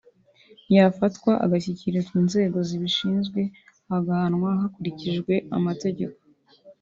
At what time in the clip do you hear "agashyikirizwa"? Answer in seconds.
1.45-2.13